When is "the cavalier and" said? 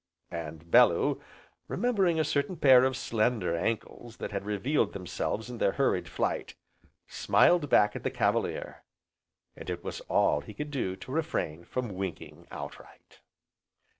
8.01-9.69